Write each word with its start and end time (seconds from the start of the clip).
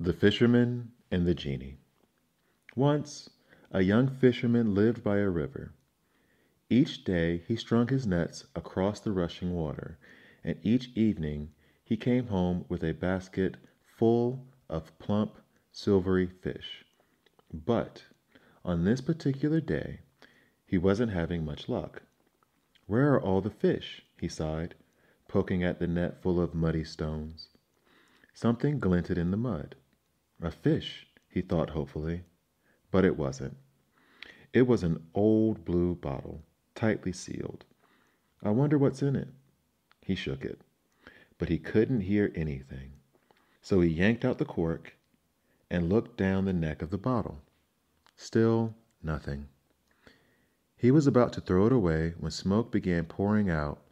The 0.00 0.12
Fisherman 0.12 0.90
and 1.10 1.24
the 1.24 1.34
Genie 1.34 1.78
Once 2.74 3.30
a 3.70 3.80
young 3.80 4.08
fisherman 4.08 4.74
lived 4.74 5.04
by 5.04 5.18
a 5.18 5.30
river. 5.30 5.72
Each 6.68 7.04
day 7.04 7.38
he 7.46 7.54
strung 7.54 7.86
his 7.88 8.04
nets 8.06 8.44
across 8.56 8.98
the 8.98 9.12
rushing 9.12 9.54
water, 9.54 9.96
and 10.42 10.58
each 10.62 10.88
evening 10.96 11.52
he 11.84 11.96
came 11.96 12.26
home 12.26 12.66
with 12.68 12.82
a 12.82 12.92
basket 12.92 13.56
full 13.96 14.48
of 14.68 14.98
plump, 14.98 15.38
silvery 15.70 16.26
fish. 16.26 16.84
But 17.52 18.04
on 18.64 18.84
this 18.84 19.00
particular 19.00 19.60
day 19.60 20.00
he 20.66 20.76
wasn't 20.76 21.12
having 21.12 21.44
much 21.44 21.68
luck. 21.68 22.02
"Where 22.86 23.14
are 23.14 23.22
all 23.22 23.40
the 23.40 23.48
fish?" 23.48 24.04
he 24.20 24.28
sighed, 24.28 24.74
poking 25.28 25.62
at 25.62 25.78
the 25.78 25.86
net 25.86 26.20
full 26.20 26.40
of 26.40 26.52
muddy 26.52 26.84
stones. 26.84 27.48
Something 28.34 28.80
glinted 28.80 29.16
in 29.16 29.30
the 29.30 29.36
mud. 29.38 29.76
A 30.40 30.50
fish, 30.50 31.06
he 31.28 31.40
thought 31.40 31.70
hopefully. 31.70 32.24
But 32.90 33.04
it 33.04 33.16
wasn't. 33.16 33.56
It 34.52 34.66
was 34.66 34.82
an 34.82 35.06
old 35.14 35.64
blue 35.64 35.94
bottle, 35.94 36.42
tightly 36.74 37.12
sealed. 37.12 37.64
I 38.42 38.50
wonder 38.50 38.78
what's 38.78 39.02
in 39.02 39.16
it. 39.16 39.28
He 40.00 40.14
shook 40.14 40.44
it, 40.44 40.60
but 41.38 41.48
he 41.48 41.58
couldn't 41.58 42.02
hear 42.02 42.30
anything. 42.34 42.92
So 43.62 43.80
he 43.80 43.88
yanked 43.88 44.24
out 44.24 44.38
the 44.38 44.44
cork 44.44 44.96
and 45.70 45.88
looked 45.88 46.16
down 46.16 46.44
the 46.44 46.52
neck 46.52 46.82
of 46.82 46.90
the 46.90 46.98
bottle. 46.98 47.40
Still 48.16 48.74
nothing. 49.02 49.48
He 50.76 50.90
was 50.90 51.06
about 51.06 51.32
to 51.32 51.40
throw 51.40 51.66
it 51.66 51.72
away 51.72 52.14
when 52.18 52.30
smoke 52.30 52.70
began 52.70 53.06
pouring 53.06 53.48
out, 53.48 53.82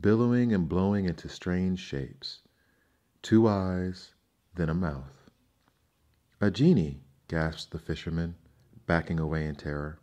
billowing 0.00 0.52
and 0.52 0.68
blowing 0.68 1.04
into 1.04 1.28
strange 1.28 1.78
shapes. 1.78 2.42
Two 3.22 3.46
eyes, 3.46 4.14
then 4.56 4.68
a 4.68 4.74
mouth. 4.74 5.21
A 6.44 6.50
genie, 6.50 7.04
gasped 7.28 7.70
the 7.70 7.78
fisherman, 7.78 8.34
backing 8.84 9.20
away 9.20 9.46
in 9.46 9.54
terror. 9.54 10.00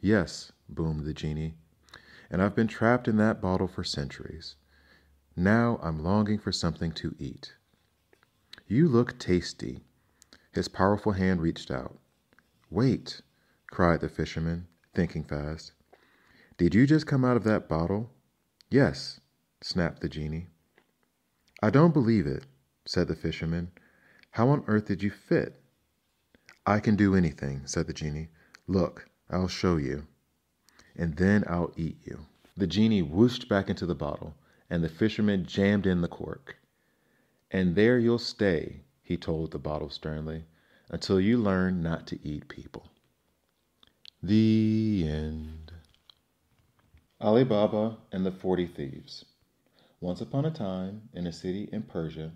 Yes, 0.00 0.52
boomed 0.68 1.04
the 1.04 1.12
genie, 1.12 1.56
and 2.30 2.40
I've 2.40 2.54
been 2.54 2.68
trapped 2.68 3.08
in 3.08 3.16
that 3.16 3.40
bottle 3.40 3.66
for 3.66 3.82
centuries. 3.82 4.54
Now 5.34 5.80
I'm 5.82 6.04
longing 6.04 6.38
for 6.38 6.52
something 6.52 6.92
to 6.92 7.16
eat. 7.18 7.54
You 8.68 8.86
look 8.86 9.18
tasty. 9.18 9.80
His 10.52 10.68
powerful 10.68 11.10
hand 11.10 11.42
reached 11.42 11.72
out. 11.72 11.98
Wait, 12.70 13.22
cried 13.66 14.00
the 14.00 14.08
fisherman, 14.08 14.68
thinking 14.94 15.24
fast. 15.24 15.72
Did 16.56 16.72
you 16.72 16.86
just 16.86 17.08
come 17.08 17.24
out 17.24 17.36
of 17.36 17.42
that 17.42 17.68
bottle? 17.68 18.12
Yes, 18.70 19.18
snapped 19.60 20.02
the 20.02 20.08
genie. 20.08 20.46
I 21.60 21.70
don't 21.70 21.92
believe 21.92 22.28
it, 22.28 22.44
said 22.86 23.08
the 23.08 23.16
fisherman. 23.16 23.72
How 24.30 24.50
on 24.50 24.62
earth 24.68 24.86
did 24.86 25.02
you 25.02 25.10
fit? 25.10 25.60
I 26.66 26.80
can 26.80 26.96
do 26.96 27.14
anything, 27.14 27.62
said 27.66 27.86
the 27.86 27.92
genie. 27.92 28.28
Look, 28.66 29.08
I'll 29.30 29.48
show 29.48 29.76
you. 29.76 30.06
And 30.96 31.16
then 31.16 31.44
I'll 31.46 31.72
eat 31.76 31.98
you. 32.04 32.26
The 32.56 32.66
genie 32.66 33.02
whooshed 33.02 33.48
back 33.48 33.68
into 33.68 33.84
the 33.84 33.94
bottle, 33.94 34.34
and 34.70 34.82
the 34.82 34.88
fisherman 34.88 35.44
jammed 35.44 35.86
in 35.86 36.00
the 36.00 36.08
cork. 36.08 36.56
And 37.50 37.74
there 37.74 37.98
you'll 37.98 38.18
stay, 38.18 38.80
he 39.02 39.16
told 39.16 39.50
the 39.50 39.58
bottle 39.58 39.90
sternly, 39.90 40.44
until 40.88 41.20
you 41.20 41.36
learn 41.36 41.82
not 41.82 42.06
to 42.08 42.26
eat 42.26 42.48
people. 42.48 42.88
The 44.22 45.04
end. 45.06 45.72
Ali 47.20 47.44
Baba 47.44 47.98
and 48.10 48.24
the 48.24 48.32
Forty 48.32 48.66
Thieves. 48.66 49.24
Once 50.00 50.20
upon 50.20 50.44
a 50.44 50.50
time, 50.50 51.08
in 51.12 51.26
a 51.26 51.32
city 51.32 51.68
in 51.72 51.82
Persia, 51.82 52.32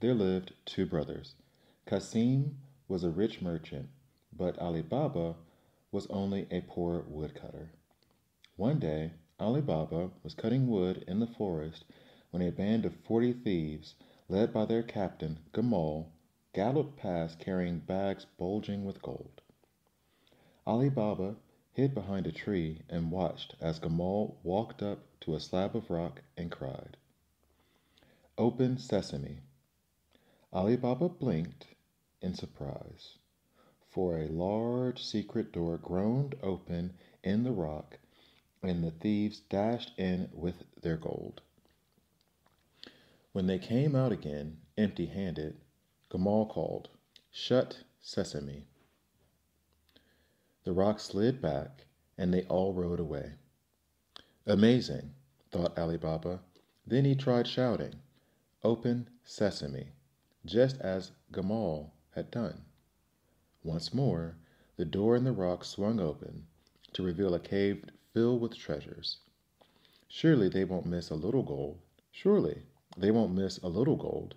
there 0.00 0.14
lived 0.14 0.52
two 0.64 0.86
brothers. 0.86 1.34
Cassim 1.86 2.56
was 2.88 3.04
a 3.04 3.10
rich 3.10 3.42
merchant, 3.42 3.88
but 4.32 4.58
Ali 4.58 4.82
Baba 4.82 5.34
was 5.90 6.06
only 6.08 6.46
a 6.50 6.60
poor 6.60 7.04
woodcutter. 7.08 7.70
One 8.56 8.78
day, 8.78 9.12
Ali 9.38 9.60
Baba 9.60 10.10
was 10.22 10.34
cutting 10.34 10.68
wood 10.68 11.04
in 11.06 11.20
the 11.20 11.26
forest 11.26 11.84
when 12.30 12.42
a 12.42 12.50
band 12.50 12.84
of 12.84 12.94
forty 12.96 13.32
thieves, 13.32 13.94
led 14.28 14.52
by 14.52 14.64
their 14.64 14.82
captain, 14.82 15.38
Gamal, 15.52 16.06
galloped 16.52 16.96
past 16.96 17.38
carrying 17.38 17.80
bags 17.80 18.26
bulging 18.38 18.84
with 18.84 19.02
gold. 19.02 19.42
Ali 20.66 20.88
Baba 20.88 21.36
hid 21.72 21.94
behind 21.94 22.26
a 22.26 22.32
tree 22.32 22.80
and 22.88 23.12
watched 23.12 23.54
as 23.60 23.78
Gamal 23.78 24.36
walked 24.42 24.82
up 24.82 25.00
to 25.20 25.34
a 25.34 25.40
slab 25.40 25.76
of 25.76 25.90
rock 25.90 26.22
and 26.36 26.50
cried, 26.50 26.96
Open 28.38 28.78
sesame. 28.78 29.40
Ali 30.52 30.76
Baba 30.76 31.08
blinked 31.08 31.66
in 32.26 32.34
surprise, 32.34 33.18
for 33.88 34.18
a 34.18 34.26
large 34.26 35.00
secret 35.00 35.52
door 35.52 35.78
groaned 35.78 36.34
open 36.42 36.92
in 37.22 37.44
the 37.44 37.52
rock 37.52 38.00
and 38.64 38.82
the 38.82 38.90
thieves 38.90 39.38
dashed 39.48 39.92
in 39.96 40.28
with 40.32 40.64
their 40.82 40.96
gold. 40.96 41.40
When 43.30 43.46
they 43.46 43.60
came 43.60 43.94
out 43.94 44.10
again, 44.10 44.58
empty 44.76 45.06
handed, 45.06 45.56
Gamal 46.10 46.48
called, 46.48 46.88
Shut 47.30 47.78
sesame. 48.00 48.66
The 50.64 50.72
rock 50.72 50.98
slid 50.98 51.40
back, 51.40 51.84
and 52.18 52.34
they 52.34 52.42
all 52.44 52.72
rode 52.72 52.98
away. 52.98 53.34
Amazing, 54.46 55.14
thought 55.52 55.78
Ali 55.78 55.96
Baba. 55.96 56.40
Then 56.84 57.04
he 57.04 57.14
tried 57.14 57.46
shouting, 57.46 57.94
Open 58.64 59.08
sesame, 59.22 59.92
just 60.44 60.80
as 60.80 61.12
Gamal 61.32 61.90
had 62.16 62.30
done. 62.30 62.64
Once 63.62 63.92
more, 63.92 64.38
the 64.76 64.84
door 64.86 65.14
in 65.14 65.24
the 65.24 65.32
rock 65.32 65.62
swung 65.64 66.00
open 66.00 66.46
to 66.94 67.02
reveal 67.02 67.34
a 67.34 67.38
cave 67.38 67.84
filled 68.14 68.40
with 68.40 68.56
treasures. 68.56 69.18
Surely 70.08 70.48
they 70.48 70.64
won't 70.64 70.86
miss 70.86 71.10
a 71.10 71.14
little 71.14 71.42
gold. 71.42 71.78
Surely 72.10 72.62
they 72.96 73.10
won't 73.10 73.34
miss 73.34 73.58
a 73.58 73.68
little 73.68 73.96
gold. 73.96 74.34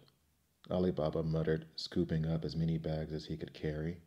Ali 0.70 0.92
Baba 0.92 1.24
muttered, 1.24 1.66
scooping 1.78 2.26
up 2.26 2.44
as 2.44 2.54
many 2.54 2.78
bags 2.78 3.14
as 3.14 3.26
he 3.26 3.38
could 3.38 3.54
carry. 3.54 4.02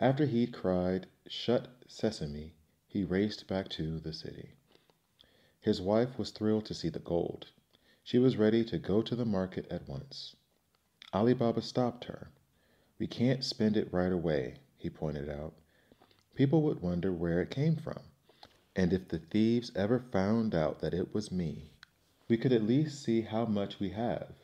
After 0.00 0.24
he'd 0.24 0.54
cried, 0.54 1.06
Shut 1.26 1.68
sesame, 1.86 2.54
he 2.86 3.04
raced 3.04 3.46
back 3.46 3.68
to 3.70 4.00
the 4.00 4.14
city. 4.14 4.54
His 5.60 5.82
wife 5.82 6.18
was 6.18 6.30
thrilled 6.30 6.64
to 6.64 6.74
see 6.74 6.88
the 6.88 6.98
gold. 6.98 7.48
She 8.02 8.18
was 8.18 8.38
ready 8.38 8.64
to 8.64 8.78
go 8.78 9.02
to 9.02 9.14
the 9.14 9.26
market 9.26 9.66
at 9.70 9.86
once. 9.86 10.34
Ali 11.12 11.34
Baba 11.34 11.60
stopped 11.60 12.04
her. 12.04 12.30
We 12.98 13.06
can't 13.06 13.44
spend 13.44 13.76
it 13.76 13.92
right 13.92 14.12
away, 14.12 14.56
he 14.76 14.90
pointed 14.90 15.28
out. 15.28 15.54
People 16.34 16.62
would 16.62 16.82
wonder 16.82 17.12
where 17.12 17.40
it 17.40 17.50
came 17.50 17.76
from. 17.76 18.00
And 18.74 18.92
if 18.92 19.08
the 19.08 19.18
thieves 19.18 19.72
ever 19.74 19.98
found 19.98 20.54
out 20.54 20.80
that 20.80 20.94
it 20.94 21.14
was 21.14 21.32
me, 21.32 21.70
we 22.28 22.36
could 22.36 22.52
at 22.52 22.62
least 22.62 23.02
see 23.02 23.22
how 23.22 23.44
much 23.44 23.80
we 23.80 23.90
have, 23.90 24.34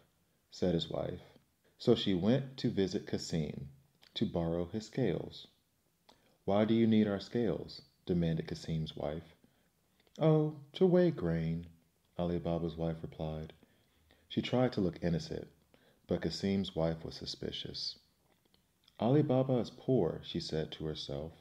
said 0.50 0.74
his 0.74 0.88
wife. 0.88 1.20
So 1.78 1.94
she 1.94 2.14
went 2.14 2.56
to 2.58 2.70
visit 2.70 3.06
Cassim 3.06 3.70
to 4.14 4.24
borrow 4.24 4.66
his 4.66 4.86
scales. 4.86 5.48
Why 6.44 6.64
do 6.64 6.74
you 6.74 6.86
need 6.86 7.08
our 7.08 7.20
scales? 7.20 7.82
demanded 8.06 8.46
Cassim's 8.46 8.96
wife. 8.96 9.34
Oh, 10.18 10.56
to 10.74 10.86
weigh 10.86 11.10
grain, 11.10 11.66
Ali 12.16 12.38
Baba's 12.38 12.76
wife 12.76 13.02
replied. 13.02 13.52
She 14.28 14.42
tried 14.42 14.72
to 14.74 14.80
look 14.80 15.02
innocent, 15.02 15.48
but 16.06 16.22
Cassim's 16.22 16.76
wife 16.76 17.04
was 17.04 17.16
suspicious. 17.16 17.98
Ali 19.00 19.22
Baba 19.22 19.58
is 19.58 19.70
poor, 19.70 20.20
she 20.22 20.38
said 20.38 20.70
to 20.72 20.86
herself. 20.86 21.32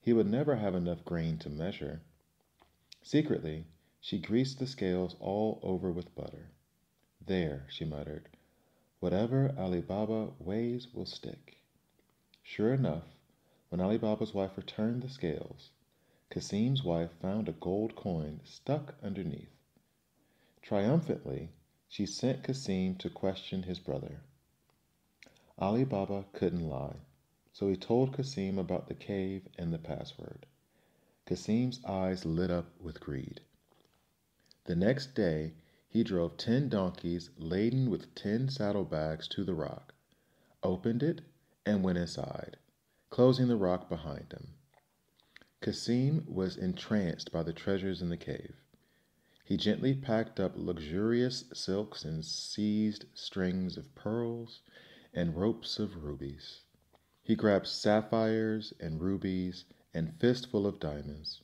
He 0.00 0.12
would 0.12 0.26
never 0.26 0.56
have 0.56 0.74
enough 0.74 1.04
grain 1.04 1.38
to 1.38 1.48
measure. 1.48 2.02
Secretly, 3.02 3.64
she 4.00 4.18
greased 4.18 4.58
the 4.58 4.66
scales 4.66 5.16
all 5.18 5.60
over 5.62 5.90
with 5.90 6.14
butter. 6.14 6.50
There, 7.24 7.66
she 7.70 7.86
muttered, 7.86 8.28
whatever 9.00 9.54
Ali 9.56 9.80
Baba 9.80 10.32
weighs 10.38 10.92
will 10.92 11.06
stick. 11.06 11.58
Sure 12.42 12.74
enough, 12.74 13.16
when 13.70 13.80
Ali 13.80 13.96
Baba's 13.96 14.34
wife 14.34 14.58
returned 14.58 15.02
the 15.02 15.08
scales, 15.08 15.70
Cassim's 16.28 16.84
wife 16.84 17.12
found 17.22 17.48
a 17.48 17.52
gold 17.52 17.96
coin 17.96 18.40
stuck 18.44 18.94
underneath. 19.02 19.56
Triumphantly, 20.60 21.48
she 21.88 22.04
sent 22.04 22.42
Cassim 22.42 22.96
to 22.96 23.08
question 23.08 23.62
his 23.62 23.78
brother. 23.78 24.20
Ali 25.58 25.84
Baba 25.84 26.24
couldn't 26.32 26.68
lie, 26.68 26.96
so 27.52 27.68
he 27.68 27.76
told 27.76 28.12
Cassim 28.12 28.58
about 28.58 28.88
the 28.88 28.94
cave 28.94 29.46
and 29.56 29.72
the 29.72 29.78
password. 29.78 30.46
Cassim's 31.26 31.84
eyes 31.84 32.24
lit 32.24 32.50
up 32.50 32.66
with 32.80 32.98
greed. 32.98 33.40
The 34.64 34.74
next 34.74 35.14
day 35.14 35.54
he 35.88 36.02
drove 36.02 36.36
ten 36.36 36.68
donkeys 36.68 37.30
laden 37.38 37.88
with 37.88 38.16
ten 38.16 38.48
saddlebags 38.48 39.28
to 39.28 39.44
the 39.44 39.54
rock, 39.54 39.94
opened 40.64 41.04
it, 41.04 41.20
and 41.64 41.84
went 41.84 41.98
inside, 41.98 42.56
closing 43.10 43.46
the 43.46 43.56
rock 43.56 43.88
behind 43.88 44.32
him. 44.32 44.54
Cassim 45.60 46.26
was 46.26 46.56
entranced 46.56 47.30
by 47.30 47.44
the 47.44 47.52
treasures 47.52 48.02
in 48.02 48.08
the 48.08 48.16
cave. 48.16 48.56
He 49.44 49.56
gently 49.56 49.94
packed 49.94 50.40
up 50.40 50.54
luxurious 50.56 51.44
silks 51.54 52.04
and 52.04 52.24
seized 52.24 53.04
strings 53.14 53.76
of 53.76 53.94
pearls 53.94 54.60
and 55.14 55.36
ropes 55.36 55.78
of 55.78 56.02
rubies. 56.02 56.62
He 57.22 57.36
grabbed 57.36 57.66
sapphires 57.66 58.74
and 58.80 59.00
rubies 59.00 59.64
and 59.94 60.18
fistful 60.18 60.66
of 60.66 60.80
diamonds, 60.80 61.40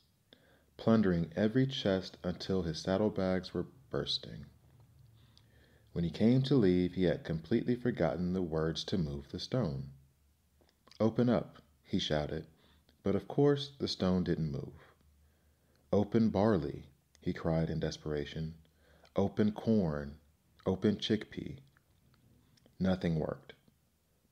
plundering 0.77 1.31
every 1.35 1.65
chest 1.65 2.17
until 2.23 2.61
his 2.61 2.79
saddlebags 2.79 3.53
were 3.53 3.67
bursting. 3.89 4.45
When 5.93 6.03
he 6.03 6.09
came 6.09 6.41
to 6.43 6.55
leave, 6.55 6.93
he 6.93 7.03
had 7.03 7.23
completely 7.23 7.75
forgotten 7.75 8.33
the 8.33 8.41
words 8.41 8.83
to 8.85 8.97
move 8.97 9.29
the 9.29 9.39
stone. 9.39 9.91
Open 10.99 11.29
up, 11.29 11.61
he 11.83 11.97
shouted, 11.97 12.45
but 13.03 13.15
of 13.15 13.27
course 13.27 13.71
the 13.79 13.87
stone 13.87 14.23
didn't 14.23 14.51
move. 14.51 14.93
Open 15.91 16.29
barley, 16.29 16.85
he 17.19 17.33
cried 17.33 17.69
in 17.69 17.79
desperation. 17.79 18.53
Open 19.15 19.51
corn, 19.51 20.17
open 20.65 20.97
chickpea. 20.97 21.57
Nothing 22.79 23.19
worked. 23.19 23.53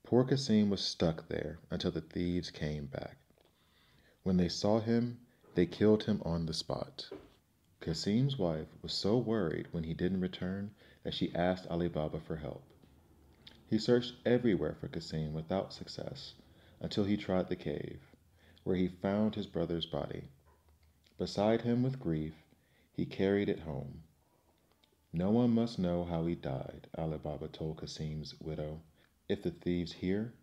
Poor 0.09 0.23
Cassim 0.23 0.71
was 0.71 0.81
stuck 0.81 1.27
there 1.27 1.59
until 1.69 1.91
the 1.91 2.01
thieves 2.01 2.49
came 2.49 2.87
back. 2.87 3.19
When 4.23 4.37
they 4.37 4.49
saw 4.49 4.79
him, 4.79 5.19
they 5.53 5.67
killed 5.67 6.05
him 6.05 6.19
on 6.25 6.47
the 6.47 6.53
spot. 6.55 7.07
Cassim's 7.79 8.35
wife 8.35 8.69
was 8.81 8.91
so 8.91 9.19
worried 9.19 9.67
when 9.69 9.83
he 9.83 9.93
didn't 9.93 10.21
return 10.21 10.71
that 11.03 11.13
she 11.13 11.31
asked 11.35 11.67
Ali 11.67 11.89
Baba 11.89 12.19
for 12.19 12.37
help. 12.37 12.63
He 13.67 13.77
searched 13.77 14.15
everywhere 14.25 14.73
for 14.73 14.87
Cassim 14.87 15.31
without 15.31 15.73
success 15.73 16.33
until 16.79 17.03
he 17.03 17.15
tried 17.15 17.47
the 17.47 17.55
cave, 17.55 18.01
where 18.63 18.77
he 18.77 18.87
found 18.87 19.35
his 19.35 19.45
brother's 19.45 19.85
body. 19.85 20.23
Beside 21.19 21.61
him 21.61 21.83
with 21.83 21.99
grief, 21.99 22.33
he 22.93 23.05
carried 23.05 23.47
it 23.47 23.59
home. 23.59 24.01
No 25.13 25.29
one 25.29 25.51
must 25.51 25.77
know 25.77 26.03
how 26.03 26.25
he 26.25 26.33
died, 26.33 26.87
Ali 26.97 27.19
Baba 27.19 27.47
told 27.47 27.77
Cassim's 27.79 28.33
widow. 28.41 28.81
If 29.29 29.43
the 29.43 29.51
thieves 29.51 29.93
hear, 29.93 30.33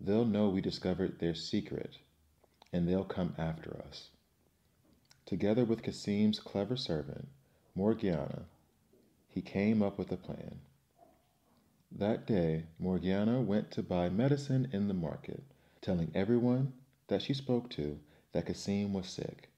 they'll 0.00 0.24
know 0.24 0.48
we 0.48 0.62
discovered 0.62 1.18
their 1.18 1.34
secret 1.34 1.98
and 2.72 2.88
they'll 2.88 3.04
come 3.04 3.34
after 3.36 3.76
us. 3.86 4.08
Together 5.26 5.66
with 5.66 5.82
Cassim's 5.82 6.40
clever 6.40 6.74
servant, 6.74 7.28
Morgiana, 7.74 8.46
he 9.28 9.42
came 9.42 9.82
up 9.82 9.98
with 9.98 10.10
a 10.10 10.16
plan. 10.16 10.60
That 11.90 12.26
day, 12.26 12.64
Morgiana 12.78 13.42
went 13.42 13.70
to 13.72 13.82
buy 13.82 14.08
medicine 14.08 14.68
in 14.72 14.88
the 14.88 14.94
market, 14.94 15.42
telling 15.82 16.10
everyone 16.14 16.72
that 17.08 17.20
she 17.20 17.34
spoke 17.34 17.68
to 17.70 18.00
that 18.32 18.46
Cassim 18.46 18.94
was 18.94 19.08
sick. 19.08 19.50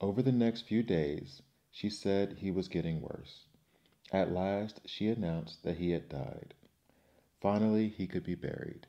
Over 0.00 0.22
the 0.22 0.32
next 0.32 0.62
few 0.62 0.82
days, 0.82 1.42
she 1.70 1.90
said 1.90 2.38
he 2.38 2.50
was 2.50 2.68
getting 2.68 3.02
worse. 3.02 3.44
At 4.10 4.32
last, 4.32 4.80
she 4.86 5.08
announced 5.08 5.62
that 5.62 5.76
he 5.76 5.90
had 5.90 6.08
died. 6.08 6.54
Finally, 7.42 7.88
he 7.88 8.06
could 8.06 8.22
be 8.22 8.36
buried. 8.36 8.86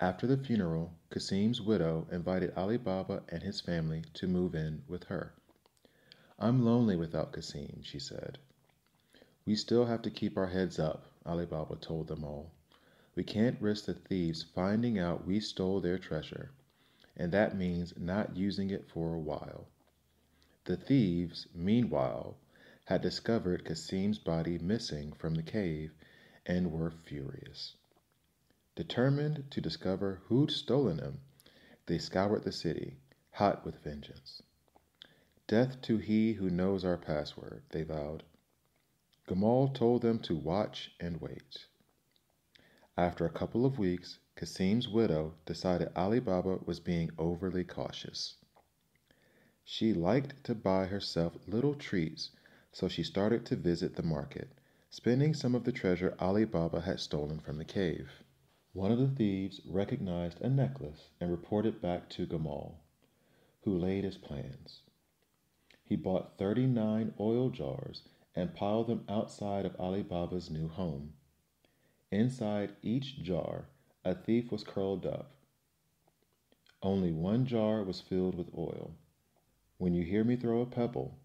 After 0.00 0.26
the 0.26 0.36
funeral, 0.36 0.94
Cassim's 1.10 1.62
widow 1.62 2.08
invited 2.10 2.52
Ali 2.56 2.76
Baba 2.76 3.22
and 3.28 3.40
his 3.40 3.60
family 3.60 4.02
to 4.14 4.26
move 4.26 4.56
in 4.56 4.82
with 4.88 5.04
her. 5.04 5.32
I'm 6.40 6.64
lonely 6.64 6.96
without 6.96 7.32
Cassim, 7.32 7.82
she 7.84 8.00
said. 8.00 8.38
We 9.44 9.54
still 9.54 9.84
have 9.86 10.02
to 10.02 10.10
keep 10.10 10.36
our 10.36 10.48
heads 10.48 10.80
up, 10.80 11.06
Ali 11.24 11.46
Baba 11.46 11.76
told 11.76 12.08
them 12.08 12.24
all. 12.24 12.50
We 13.14 13.22
can't 13.22 13.62
risk 13.62 13.84
the 13.84 13.94
thieves 13.94 14.42
finding 14.42 14.98
out 14.98 15.24
we 15.24 15.38
stole 15.38 15.80
their 15.80 15.98
treasure, 15.98 16.50
and 17.16 17.30
that 17.30 17.56
means 17.56 17.96
not 17.96 18.36
using 18.36 18.70
it 18.70 18.88
for 18.88 19.14
a 19.14 19.20
while. 19.20 19.68
The 20.64 20.76
thieves, 20.76 21.46
meanwhile, 21.54 22.38
had 22.86 23.02
discovered 23.02 23.64
Cassim's 23.64 24.18
body 24.18 24.58
missing 24.58 25.12
from 25.12 25.36
the 25.36 25.44
cave 25.44 25.94
and 26.46 26.72
were 26.72 26.90
furious. 26.90 27.76
Determined 28.74 29.50
to 29.50 29.60
discover 29.60 30.20
who'd 30.26 30.50
stolen 30.50 30.96
them, 30.96 31.20
they 31.86 31.98
scoured 31.98 32.44
the 32.44 32.52
city, 32.52 32.96
hot 33.32 33.64
with 33.64 33.82
vengeance. 33.82 34.42
Death 35.46 35.80
to 35.82 35.98
he 35.98 36.32
who 36.32 36.50
knows 36.50 36.84
our 36.84 36.96
password, 36.96 37.62
they 37.70 37.82
vowed. 37.82 38.22
Gamal 39.28 39.74
told 39.74 40.02
them 40.02 40.18
to 40.20 40.36
watch 40.36 40.92
and 41.00 41.20
wait. 41.20 41.66
After 42.96 43.26
a 43.26 43.30
couple 43.30 43.66
of 43.66 43.78
weeks, 43.78 44.18
Cassim's 44.36 44.88
widow 44.88 45.34
decided 45.44 45.90
Ali 45.96 46.20
Baba 46.20 46.58
was 46.64 46.80
being 46.80 47.10
overly 47.18 47.64
cautious. 47.64 48.36
She 49.64 49.92
liked 49.92 50.44
to 50.44 50.54
buy 50.54 50.86
herself 50.86 51.36
little 51.48 51.74
treats 51.74 52.30
so 52.72 52.88
she 52.88 53.02
started 53.02 53.46
to 53.46 53.56
visit 53.56 53.96
the 53.96 54.02
market, 54.02 54.50
spending 54.96 55.34
some 55.34 55.54
of 55.54 55.64
the 55.64 55.72
treasure 55.72 56.16
Ali 56.18 56.46
Baba 56.46 56.80
had 56.80 56.98
stolen 56.98 57.38
from 57.38 57.58
the 57.58 57.66
cave. 57.66 58.08
One 58.72 58.90
of 58.90 58.98
the 58.98 59.14
thieves 59.14 59.60
recognized 59.66 60.40
a 60.40 60.48
necklace 60.48 61.10
and 61.20 61.30
reported 61.30 61.82
back 61.82 62.08
to 62.10 62.26
Gamal, 62.26 62.76
who 63.64 63.76
laid 63.76 64.04
his 64.04 64.16
plans. 64.16 64.80
He 65.84 65.96
bought 65.96 66.38
39 66.38 67.12
oil 67.20 67.50
jars 67.50 68.04
and 68.34 68.54
piled 68.54 68.86
them 68.86 69.04
outside 69.06 69.66
of 69.66 69.78
Ali 69.78 70.02
Baba's 70.02 70.48
new 70.48 70.66
home. 70.66 71.12
Inside 72.10 72.74
each 72.80 73.22
jar, 73.22 73.68
a 74.02 74.14
thief 74.14 74.50
was 74.50 74.64
curled 74.64 75.04
up. 75.04 75.32
Only 76.82 77.12
one 77.12 77.44
jar 77.44 77.82
was 77.82 78.00
filled 78.00 78.34
with 78.34 78.48
oil. 78.56 78.92
When 79.76 79.92
you 79.92 80.04
hear 80.04 80.24
me 80.24 80.36
throw 80.36 80.62
a 80.62 80.66
pebble, 80.66 81.18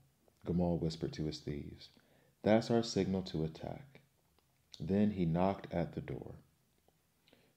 Gamal 0.46 0.82
whispered 0.82 1.14
to 1.14 1.24
his 1.24 1.40
thieves. 1.40 1.88
That's 2.44 2.72
our 2.72 2.82
signal 2.82 3.22
to 3.24 3.44
attack. 3.44 4.02
Then 4.80 5.12
he 5.12 5.26
knocked 5.26 5.72
at 5.72 5.94
the 5.94 6.02
door. 6.02 6.34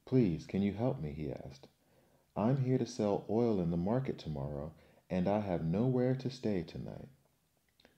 Please, 0.05 0.47
can 0.47 0.61
you 0.61 0.75
help 0.75 1.01
me? 1.01 1.13
he 1.13 1.33
asked. 1.33 1.69
I'm 2.37 2.59
here 2.59 2.77
to 2.79 2.85
sell 2.87 3.25
oil 3.31 3.61
in 3.61 3.71
the 3.71 3.77
market 3.77 4.19
tomorrow, 4.19 4.73
and 5.09 5.27
I 5.27 5.41
have 5.41 5.65
nowhere 5.65 6.15
to 6.17 6.29
stay 6.29 6.63
tonight. 6.63 7.09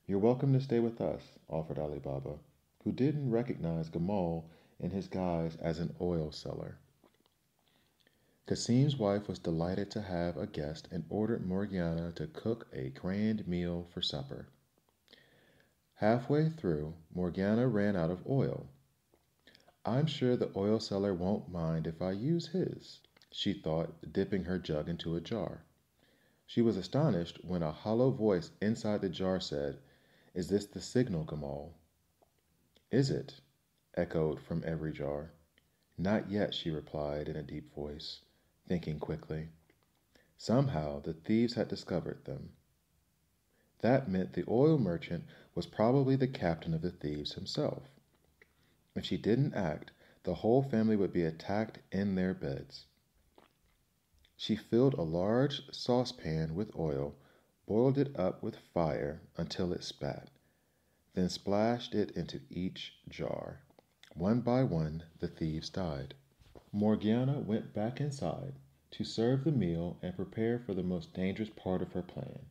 You're 0.07 0.21
welcome 0.21 0.53
to 0.53 0.61
stay 0.61 0.79
with 0.79 1.01
us, 1.01 1.23
offered 1.49 1.79
Ali 1.79 1.99
Baba, 1.99 2.39
who 2.85 2.93
didn't 2.93 3.33
recognize 3.33 3.91
Gamal 3.91 4.45
in 4.79 4.91
his 4.91 5.09
guise 5.09 5.57
as 5.57 5.81
an 5.81 5.97
oil 6.01 6.31
seller. 6.31 6.79
Cassim's 8.47 8.97
wife 8.97 9.27
was 9.27 9.41
delighted 9.41 9.91
to 9.91 10.03
have 10.03 10.37
a 10.37 10.47
guest 10.47 10.87
and 10.93 11.05
ordered 11.09 11.45
Morgiana 11.45 12.13
to 12.13 12.29
cook 12.29 12.69
a 12.73 12.91
grand 12.91 13.49
meal 13.49 13.89
for 13.93 14.01
supper. 14.01 14.47
Halfway 16.01 16.51
through, 16.51 16.95
Morgiana 17.15 17.67
ran 17.69 17.97
out 17.97 18.11
of 18.11 18.29
oil. 18.29 18.69
I'm 19.83 20.05
sure 20.05 20.37
the 20.37 20.53
oil 20.55 20.79
seller 20.79 21.15
won't 21.15 21.49
mind 21.49 21.87
if 21.87 22.03
I 22.03 22.11
use 22.11 22.49
his, 22.49 23.01
she 23.31 23.55
thought, 23.55 24.13
dipping 24.13 24.45
her 24.45 24.59
jug 24.59 24.91
into 24.91 25.17
a 25.17 25.23
jar. 25.23 25.65
She 26.47 26.61
was 26.61 26.77
astonished 26.77 27.43
when 27.43 27.63
a 27.63 27.73
hollow 27.73 28.11
voice 28.11 28.51
inside 28.61 29.01
the 29.01 29.09
jar 29.09 29.41
said, 29.41 29.79
Is 30.35 30.49
this 30.49 30.67
the 30.67 30.83
signal, 30.83 31.25
Gamal? 31.25 31.73
Is 32.91 33.09
it? 33.11 33.41
echoed 33.95 34.39
from 34.39 34.63
every 34.67 34.93
jar. 34.93 35.31
Not 35.97 36.31
yet, 36.31 36.53
she 36.53 36.71
replied 36.71 37.27
in 37.27 37.37
a 37.37 37.43
deep 37.43 37.75
voice, 37.75 38.21
thinking 38.69 38.99
quickly. 38.99 39.49
Somehow 40.37 41.01
the 41.01 41.15
thieves 41.15 41.55
had 41.55 41.69
discovered 41.69 42.27
them. 42.27 42.53
That 43.87 44.09
meant 44.09 44.33
the 44.33 44.45
oil 44.49 44.79
merchant 44.79 45.23
was 45.55 45.69
probably 45.69 46.17
the 46.17 46.27
captain 46.27 46.75
of 46.75 46.83
the 46.83 46.91
thieves 46.91 47.35
himself. 47.35 47.89
If 48.97 49.05
she 49.05 49.17
didn't 49.17 49.55
act, 49.55 49.93
the 50.25 50.35
whole 50.35 50.65
family 50.65 50.97
would 50.97 51.13
be 51.13 51.23
attacked 51.23 51.79
in 51.93 52.17
their 52.17 52.35
beds. 52.35 52.87
She 54.37 54.57
filled 54.57 54.95
a 54.95 55.03
large 55.03 55.73
saucepan 55.73 56.57
with 56.57 56.75
oil, 56.75 57.15
boiled 57.65 57.97
it 57.97 58.19
up 58.19 58.43
with 58.43 58.57
fire 58.57 59.21
until 59.37 59.73
it 59.73 59.85
spat, 59.85 60.31
then 61.15 61.29
splashed 61.29 61.95
it 61.95 62.11
into 62.17 62.41
each 62.51 62.99
jar. 63.09 63.61
One 64.17 64.41
by 64.41 64.65
one, 64.65 65.05
the 65.21 65.29
thieves 65.29 65.71
died. 65.71 66.13
Morgiana 66.73 67.39
went 67.39 67.73
back 67.73 68.01
inside 68.01 68.55
to 68.91 69.05
serve 69.05 69.45
the 69.45 69.53
meal 69.53 69.97
and 70.03 70.17
prepare 70.17 70.59
for 70.59 70.75
the 70.75 70.83
most 70.83 71.15
dangerous 71.15 71.51
part 71.51 71.83
of 71.83 71.93
her 71.93 72.03
plan. 72.03 72.47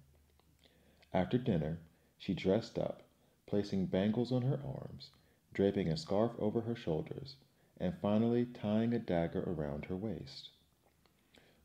After 1.16 1.38
dinner, 1.38 1.80
she 2.18 2.34
dressed 2.34 2.78
up, 2.78 3.02
placing 3.46 3.86
bangles 3.86 4.34
on 4.34 4.42
her 4.42 4.60
arms, 4.66 5.12
draping 5.54 5.88
a 5.88 5.96
scarf 5.96 6.34
over 6.38 6.60
her 6.60 6.76
shoulders, 6.76 7.38
and 7.78 7.98
finally 8.00 8.46
tying 8.48 8.92
a 8.94 9.00
dagger 9.00 9.42
around 9.44 9.86
her 9.86 9.96
waist. 9.96 10.50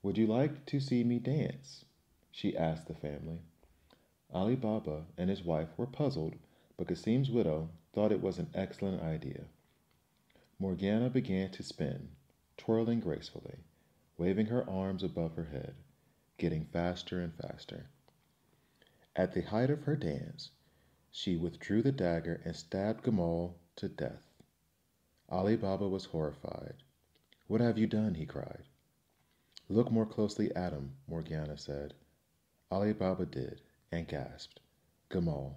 Would 0.04 0.16
you 0.16 0.28
like 0.28 0.66
to 0.66 0.78
see 0.78 1.02
me 1.02 1.18
dance? 1.18 1.84
she 2.30 2.56
asked 2.56 2.86
the 2.86 2.94
family. 2.94 3.40
Ali 4.32 4.54
Baba 4.54 5.06
and 5.18 5.28
his 5.28 5.42
wife 5.42 5.76
were 5.76 5.84
puzzled, 5.88 6.36
but 6.76 6.86
Cassim's 6.86 7.28
widow 7.28 7.70
thought 7.92 8.12
it 8.12 8.22
was 8.22 8.38
an 8.38 8.52
excellent 8.54 9.02
idea. 9.02 9.46
Morgiana 10.60 11.10
began 11.10 11.50
to 11.50 11.64
spin, 11.64 12.10
twirling 12.56 13.00
gracefully, 13.00 13.58
waving 14.16 14.46
her 14.46 14.70
arms 14.70 15.02
above 15.02 15.34
her 15.34 15.46
head, 15.46 15.74
getting 16.38 16.66
faster 16.66 17.20
and 17.20 17.34
faster. 17.34 17.90
At 19.16 19.32
the 19.32 19.42
height 19.42 19.70
of 19.70 19.82
her 19.82 19.96
dance, 19.96 20.52
she 21.10 21.36
withdrew 21.36 21.82
the 21.82 21.90
dagger 21.90 22.40
and 22.44 22.54
stabbed 22.54 23.02
Gamal 23.02 23.54
to 23.74 23.88
death. 23.88 24.30
Ali 25.28 25.56
Baba 25.56 25.88
was 25.88 26.04
horrified. 26.04 26.84
What 27.48 27.60
have 27.60 27.76
you 27.76 27.88
done? 27.88 28.14
he 28.14 28.24
cried. 28.24 28.62
Look 29.68 29.90
more 29.90 30.06
closely 30.06 30.54
at 30.54 30.72
him, 30.72 30.96
Morgiana 31.08 31.58
said. 31.58 31.94
Ali 32.70 32.92
Baba 32.92 33.26
did, 33.26 33.62
and 33.90 34.06
gasped, 34.06 34.60
Gamal. 35.10 35.56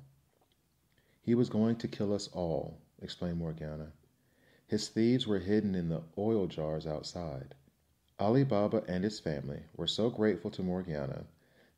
He 1.22 1.36
was 1.36 1.50
going 1.50 1.76
to 1.76 1.88
kill 1.88 2.12
us 2.12 2.30
all, 2.30 2.82
explained 3.04 3.38
Morgiana. 3.38 3.94
His 4.66 4.90
thieves 4.90 5.28
were 5.28 5.40
hidden 5.40 5.76
in 5.76 5.90
the 5.90 6.02
oil 6.18 6.48
jars 6.48 6.88
outside. 6.88 7.54
Ali 8.18 8.44
Baba 8.44 8.84
and 8.88 9.04
his 9.04 9.20
family 9.20 9.64
were 9.78 9.86
so 9.86 10.10
grateful 10.10 10.50
to 10.50 10.64
Morgiana 10.64 11.28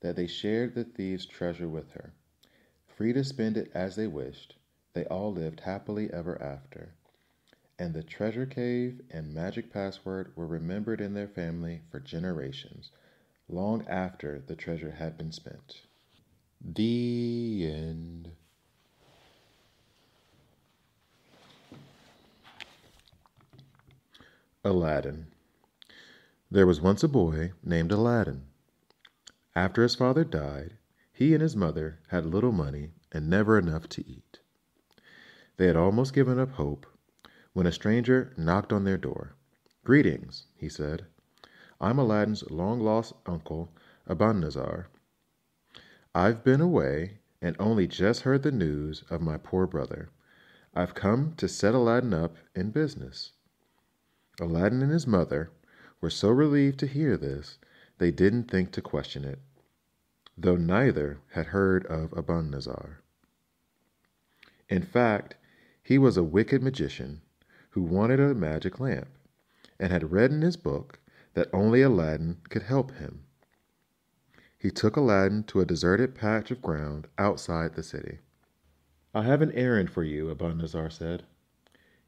that 0.06 0.16
they 0.16 0.28
shared 0.28 0.76
the 0.76 0.84
thieves' 0.84 1.26
treasure 1.26 1.68
with 1.68 1.90
her. 1.94 2.14
Free 2.86 3.12
to 3.12 3.24
spend 3.24 3.58
it 3.58 3.72
as 3.74 3.96
they 3.96 4.06
wished, 4.06 4.56
they 4.94 5.04
all 5.06 5.34
lived 5.34 5.62
happily 5.62 6.14
ever 6.14 6.40
after. 6.40 6.94
And 7.80 7.92
the 7.92 8.04
treasure 8.04 8.46
cave 8.46 9.02
and 9.10 9.34
magic 9.34 9.74
password 9.74 10.32
were 10.36 10.46
remembered 10.46 11.02
in 11.02 11.16
their 11.16 11.28
family 11.28 11.82
for 11.90 12.00
generations, 12.00 12.92
long 13.50 13.84
after 13.88 14.44
the 14.46 14.56
treasure 14.56 14.92
had 14.92 15.18
been 15.18 15.32
spent. 15.32 15.82
The 16.62 17.68
end. 17.68 18.30
Aladdin. 24.64 25.26
There 26.52 26.68
was 26.68 26.80
once 26.80 27.04
a 27.04 27.08
boy 27.08 27.54
named 27.64 27.92
Aladdin. 27.92 28.44
After 29.56 29.84
his 29.84 29.96
father 29.96 30.26
died, 30.26 30.78
he 31.14 31.34
and 31.34 31.42
his 31.42 31.56
mother 31.56 32.00
had 32.10 32.26
little 32.26 32.52
money 32.52 32.92
and 33.14 33.30
never 33.30 33.58
enough 33.58 33.88
to 33.90 34.06
eat. 34.06 34.40
They 35.56 35.68
had 35.68 35.78
almost 35.78 36.14
given 36.14 36.38
up 36.38 36.52
hope 36.52 36.86
when 37.54 37.66
a 37.66 37.72
stranger 37.72 38.34
knocked 38.36 38.74
on 38.74 38.84
their 38.84 38.98
door. 38.98 39.36
Greetings, 39.86 40.48
he 40.58 40.68
said. 40.68 41.06
I'm 41.80 41.98
Aladdin's 41.98 42.50
long 42.52 42.82
lost 42.82 43.14
uncle, 43.26 43.72
Abanazar. 44.10 44.88
I've 46.14 46.44
been 46.44 46.60
away 46.60 47.20
and 47.42 47.56
only 47.58 47.88
just 47.88 48.22
heard 48.22 48.44
the 48.44 48.52
news 48.52 49.06
of 49.10 49.22
my 49.22 49.38
poor 49.38 49.68
brother. 49.68 50.10
I've 50.74 50.96
come 50.96 51.34
to 51.38 51.48
set 51.48 51.74
Aladdin 51.74 52.14
up 52.14 52.36
in 52.56 52.72
business. 52.72 53.32
Aladdin 54.42 54.82
and 54.82 54.92
his 54.92 55.08
mother 55.08 55.52
were 56.02 56.10
so 56.10 56.30
relieved 56.30 56.78
to 56.80 56.88
hear 56.88 57.16
this, 57.16 57.58
they 57.98 58.12
didn't 58.12 58.52
think 58.52 58.72
to 58.74 58.82
question 58.82 59.24
it, 59.24 59.40
though 60.38 60.58
neither 60.58 61.20
had 61.30 61.48
heard 61.48 61.86
of 61.86 62.12
Abanazar. 62.12 62.98
In 64.68 64.82
fact, 64.82 65.38
he 65.82 65.98
was 65.98 66.18
a 66.18 66.24
wicked 66.24 66.62
magician 66.62 67.22
who 67.70 67.82
wanted 67.82 68.20
a 68.20 68.34
magic 68.34 68.80
lamp, 68.80 69.18
and 69.80 69.92
had 69.92 70.12
read 70.12 70.32
in 70.32 70.42
his 70.42 70.58
book 70.58 71.00
that 71.36 71.50
only 71.54 71.82
Aladdin 71.82 72.42
could 72.50 72.64
help 72.64 72.92
him. 72.92 73.24
He 74.58 74.72
took 74.72 74.96
Aladdin 74.96 75.44
to 75.44 75.62
a 75.62 75.66
deserted 75.66 76.16
patch 76.16 76.52
of 76.52 76.62
ground 76.62 77.08
outside 77.18 77.74
the 77.76 77.84
city. 77.84 78.20
I 79.14 79.24
have 79.24 79.42
an 79.42 79.52
errand 79.52 79.90
for 79.90 80.04
you, 80.04 80.30
Abanazar 80.34 80.90
said. 80.92 81.24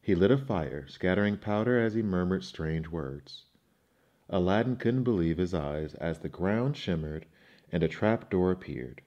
He 0.02 0.16
lit 0.16 0.32
a 0.32 0.38
fire, 0.38 0.88
scattering 0.88 1.38
powder 1.38 1.80
as 1.80 1.94
he 1.94 2.02
murmured 2.02 2.44
strange 2.44 2.88
words. 2.90 3.46
Aladdin 4.30 4.76
couldn't 4.76 5.04
believe 5.04 5.38
his 5.38 5.54
eyes 5.54 5.94
as 5.96 6.20
the 6.20 6.30
ground 6.30 6.76
shimmered 6.76 7.26
and 7.72 7.84
a 7.84 7.88
trap 7.88 8.30
door 8.30 8.52
appeared. 8.52 9.02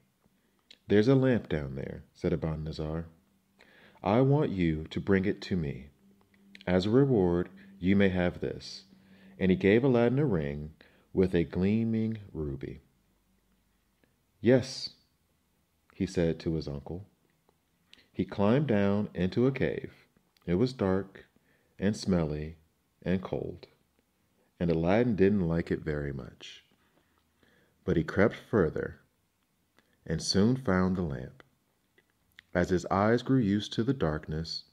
There's 0.88 1.08
a 1.08 1.14
lamp 1.14 1.48
down 1.48 1.76
there, 1.76 2.04
said 2.14 2.32
Abanazar. 2.32 3.04
I 4.02 4.20
want 4.22 4.50
you 4.50 4.84
to 4.90 5.00
bring 5.00 5.24
it 5.24 5.40
to 5.42 5.56
me. 5.56 5.88
As 6.66 6.86
a 6.86 6.90
reward, 6.90 7.48
you 7.78 7.96
may 7.96 8.08
have 8.08 8.40
this. 8.40 8.84
And 9.38 9.50
he 9.50 9.56
gave 9.56 9.84
Aladdin 9.84 10.18
a 10.18 10.24
ring 10.24 10.72
with 11.12 11.34
a 11.34 11.44
gleaming 11.44 12.18
ruby. 12.32 12.80
Yes, 14.40 14.90
he 15.94 16.06
said 16.06 16.38
to 16.40 16.54
his 16.54 16.66
uncle. 16.66 17.06
He 18.12 18.24
climbed 18.24 18.66
down 18.66 19.08
into 19.14 19.46
a 19.46 19.52
cave. 19.52 19.92
It 20.46 20.54
was 20.54 20.72
dark 20.72 21.26
and 21.78 21.96
smelly 21.96 22.56
and 23.02 23.22
cold, 23.22 23.66
and 24.58 24.70
Aladdin 24.70 25.16
didn't 25.16 25.48
like 25.48 25.70
it 25.70 25.80
very 25.80 26.12
much. 26.12 26.64
But 27.84 27.96
he 27.96 28.04
crept 28.04 28.36
further 28.36 29.00
and 30.04 30.22
soon 30.22 30.56
found 30.56 30.96
the 30.96 31.02
lamp. 31.02 31.42
As 32.52 32.70
his 32.70 32.84
eyes 32.86 33.22
grew 33.22 33.38
used 33.38 33.72
to 33.74 33.84
the 33.84 33.94
darkness, 33.94 34.64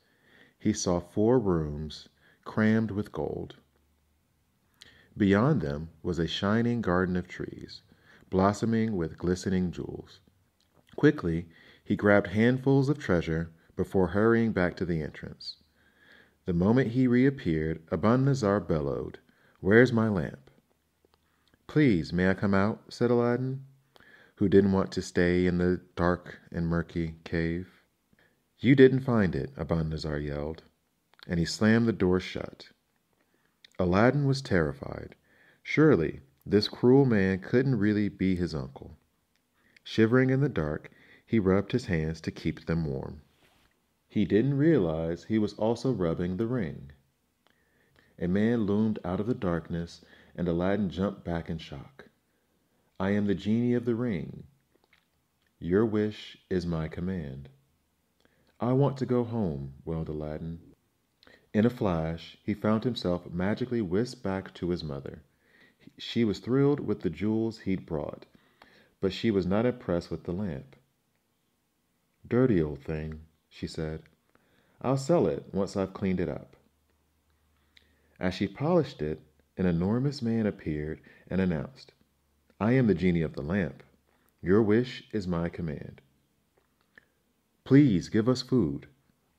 he 0.57 0.73
saw 0.73 0.99
four 0.99 1.39
rooms 1.39 2.09
crammed 2.43 2.91
with 2.91 3.11
gold. 3.11 3.55
Beyond 5.15 5.61
them 5.61 5.89
was 6.03 6.19
a 6.19 6.27
shining 6.27 6.81
garden 6.81 7.15
of 7.15 7.27
trees, 7.27 7.81
blossoming 8.29 8.95
with 8.95 9.17
glistening 9.17 9.71
jewels. 9.71 10.19
Quickly, 10.95 11.47
he 11.83 11.95
grabbed 11.95 12.27
handfuls 12.27 12.89
of 12.89 12.97
treasure 12.97 13.51
before 13.75 14.07
hurrying 14.07 14.51
back 14.51 14.75
to 14.77 14.85
the 14.85 15.01
entrance. 15.01 15.57
The 16.45 16.53
moment 16.53 16.91
he 16.91 17.07
reappeared, 17.07 17.85
Abanazar 17.87 18.59
bellowed, 18.59 19.19
Where's 19.59 19.93
my 19.93 20.09
lamp? 20.09 20.46
Please, 21.67 22.13
may 22.13 22.29
I 22.29 22.33
come 22.33 22.53
out? 22.53 22.81
said 22.93 23.11
Aladdin, 23.11 23.65
who 24.35 24.47
didn't 24.47 24.71
want 24.71 24.91
to 24.93 25.01
stay 25.01 25.45
in 25.45 25.57
the 25.57 25.81
dark 25.95 26.39
and 26.51 26.65
murky 26.65 27.15
cave. 27.25 27.83
You 28.59 28.75
didn't 28.75 29.01
find 29.01 29.35
it, 29.35 29.53
Abanazar 29.55 30.17
yelled, 30.17 30.63
and 31.27 31.39
he 31.39 31.45
slammed 31.45 31.87
the 31.87 31.93
door 31.93 32.19
shut. 32.19 32.69
Aladdin 33.77 34.25
was 34.25 34.41
terrified. 34.41 35.15
Surely 35.61 36.21
this 36.45 36.69
cruel 36.69 37.05
man 37.05 37.39
couldn't 37.39 37.77
really 37.77 38.07
be 38.07 38.35
his 38.35 38.55
uncle. 38.55 38.97
Shivering 39.83 40.29
in 40.29 40.39
the 40.39 40.49
dark, 40.49 40.89
he 41.25 41.37
rubbed 41.37 41.73
his 41.73 41.85
hands 41.85 42.21
to 42.21 42.31
keep 42.31 42.65
them 42.65 42.85
warm. 42.85 43.21
He 44.07 44.23
didn't 44.23 44.57
realize 44.57 45.25
he 45.25 45.37
was 45.37 45.53
also 45.55 45.91
rubbing 45.91 46.37
the 46.37 46.47
ring. 46.47 46.91
A 48.17 48.27
man 48.27 48.61
loomed 48.61 48.97
out 49.03 49.19
of 49.19 49.27
the 49.27 49.35
darkness, 49.35 50.01
and 50.37 50.47
Aladdin 50.47 50.89
jumped 50.89 51.23
back 51.23 51.49
in 51.49 51.57
shock. 51.57 52.05
I 52.99 53.09
am 53.09 53.25
the 53.25 53.35
genie 53.35 53.73
of 53.73 53.85
the 53.85 53.95
ring. 53.95 54.43
Your 55.59 55.85
wish 55.85 56.37
is 56.49 56.65
my 56.65 56.87
command. 56.87 57.49
I 58.59 58.73
want 58.73 58.97
to 58.97 59.05
go 59.05 59.23
home, 59.23 59.73
wailed 59.83 60.09
Aladdin. 60.09 60.59
In 61.53 61.65
a 61.65 61.71
flash, 61.71 62.37
he 62.43 62.53
found 62.53 62.83
himself 62.83 63.31
magically 63.31 63.81
whisked 63.81 64.21
back 64.21 64.53
to 64.55 64.69
his 64.69 64.83
mother. 64.83 65.23
She 65.97 66.23
was 66.23 66.39
thrilled 66.39 66.79
with 66.79 67.01
the 67.01 67.09
jewels 67.09 67.59
he'd 67.59 67.87
brought, 67.87 68.25
but 69.01 69.13
she 69.13 69.31
was 69.31 69.47
not 69.47 69.65
impressed 69.65 70.11
with 70.11 70.23
the 70.23 70.31
lamp. 70.31 70.75
Dirty 72.27 72.61
old 72.61 72.83
thing, 72.83 73.21
she 73.49 73.65
said. 73.65 74.03
I'll 74.81 74.97
sell 74.97 75.25
it 75.25 75.45
once 75.51 75.75
I've 75.75 75.93
cleaned 75.93 76.19
it 76.19 76.29
up. 76.29 76.55
As 78.19 78.35
she 78.35 78.47
polished 78.47 79.01
it, 79.01 79.21
an 79.57 79.65
enormous 79.65 80.21
man 80.21 80.45
appeared 80.45 81.01
and 81.29 81.41
announced, 81.41 81.93
I 82.59 82.73
am 82.73 82.87
the 82.87 82.95
genie 82.95 83.23
of 83.23 83.33
the 83.33 83.41
lamp. 83.41 83.83
Your 84.41 84.61
wish 84.61 85.03
is 85.11 85.27
my 85.27 85.49
command. 85.49 86.01
Please 87.63 88.09
give 88.09 88.29
us 88.29 88.41
food, 88.41 88.87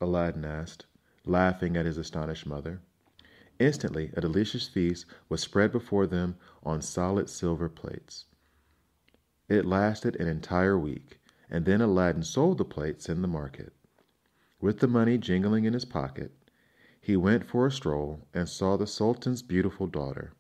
Aladdin 0.00 0.44
asked, 0.44 0.86
laughing 1.24 1.76
at 1.76 1.86
his 1.86 1.96
astonished 1.96 2.46
mother. 2.46 2.80
Instantly, 3.58 4.10
a 4.14 4.20
delicious 4.20 4.68
feast 4.68 5.06
was 5.28 5.40
spread 5.40 5.72
before 5.72 6.06
them 6.06 6.36
on 6.62 6.82
solid 6.82 7.28
silver 7.28 7.68
plates. 7.68 8.26
It 9.48 9.64
lasted 9.64 10.16
an 10.16 10.28
entire 10.28 10.78
week, 10.78 11.20
and 11.50 11.64
then 11.64 11.80
Aladdin 11.80 12.22
sold 12.22 12.58
the 12.58 12.64
plates 12.64 13.08
in 13.08 13.22
the 13.22 13.28
market. 13.28 13.72
With 14.60 14.80
the 14.80 14.88
money 14.88 15.16
jingling 15.16 15.64
in 15.64 15.72
his 15.72 15.84
pocket, 15.84 16.32
he 17.08 17.16
went 17.16 17.42
for 17.42 17.66
a 17.66 17.72
stroll 17.72 18.20
and 18.34 18.46
saw 18.46 18.76
the 18.76 18.86
Sultan's 18.86 19.40
beautiful 19.40 19.86
daughter, 19.86 20.34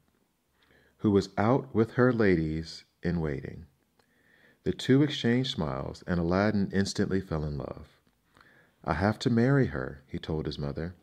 who 0.98 1.10
was 1.10 1.30
out 1.38 1.74
with 1.74 1.92
her 1.92 2.12
ladies 2.12 2.84
in 3.02 3.22
waiting. 3.22 3.64
The 4.64 4.74
two 4.74 5.02
exchanged 5.02 5.54
smiles, 5.54 6.04
and 6.06 6.20
Aladdin 6.20 6.70
instantly 6.74 7.22
fell 7.22 7.42
in 7.42 7.56
love. 7.56 7.96
I 8.84 8.92
have 8.92 9.18
to 9.20 9.30
marry 9.30 9.68
her, 9.68 10.02
he 10.06 10.18
told 10.18 10.44
his 10.44 10.58
mother. 10.58 10.94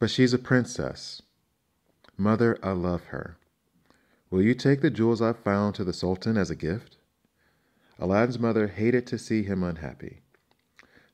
But 0.00 0.10
she's 0.10 0.34
a 0.34 0.38
princess. 0.38 1.22
Mother, 2.16 2.58
I 2.60 2.72
love 2.72 3.04
her. 3.04 3.36
Will 4.30 4.42
you 4.42 4.52
take 4.52 4.80
the 4.80 4.90
jewels 4.90 5.22
I've 5.22 5.38
found 5.38 5.76
to 5.76 5.84
the 5.84 5.92
Sultan 5.92 6.36
as 6.36 6.50
a 6.50 6.56
gift? 6.56 6.96
Aladdin's 8.00 8.40
mother 8.40 8.66
hated 8.66 9.06
to 9.06 9.16
see 9.16 9.44
him 9.44 9.62
unhappy. 9.62 10.22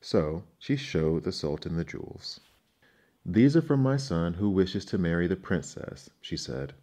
So 0.01 0.45
she 0.59 0.75
showed 0.75 1.25
the 1.25 1.33
Sultan 1.33 1.77
the 1.77 1.85
jewels. 1.85 2.41
These 3.27 3.57
are 3.57 3.63
from 3.63 3.81
my 3.81 3.97
son 3.97 4.35
who 4.35 4.51
wishes 4.51 4.85
to 4.87 4.99
marry 4.99 5.27
the 5.27 5.35
princess, 5.35 6.11
she 6.21 6.37
said. 6.37 6.75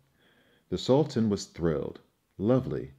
The 0.69 0.77
Sultan 0.79 1.29
was 1.29 1.45
thrilled. 1.45 1.99
Lovely, 2.39 2.93